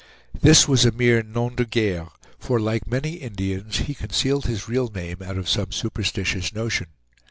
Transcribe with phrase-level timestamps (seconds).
[0.33, 2.09] This was a mere NOM DE GUERRE;
[2.39, 6.87] for, like many Indians, he concealed his real name out of some superstitious notion.